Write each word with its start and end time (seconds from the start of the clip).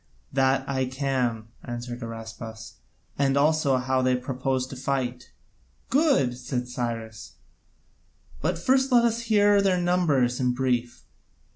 "That 0.33 0.67
I 0.67 0.85
can," 0.85 1.49
answered 1.63 2.01
Araspas, 2.01 2.77
"and 3.19 3.37
also 3.37 3.77
how 3.77 4.01
they 4.01 4.15
propose 4.15 4.65
to 4.65 4.75
fight." 4.75 5.31
"Good," 5.91 6.35
said 6.39 6.67
Cyrus, 6.67 7.33
"but 8.41 8.57
first 8.57 8.91
let 8.91 9.05
us 9.05 9.19
hear 9.29 9.61
their 9.61 9.77
numbers 9.79 10.39
in 10.39 10.55
brief." 10.55 11.03